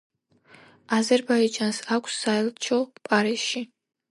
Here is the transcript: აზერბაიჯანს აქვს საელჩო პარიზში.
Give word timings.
აზერბაიჯანს 0.99 1.81
აქვს 1.99 2.17
საელჩო 2.23 2.81
პარიზში. 3.11 3.67